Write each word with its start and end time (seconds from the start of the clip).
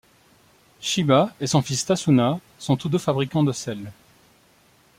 Shiba 0.79 1.29
et 1.39 1.45
son 1.45 1.61
fils 1.61 1.85
Tasuna 1.85 2.39
sont 2.57 2.75
tous 2.75 2.89
deux 2.89 2.97
fabricants 2.97 3.43
de 3.43 3.51
selles. 3.51 3.91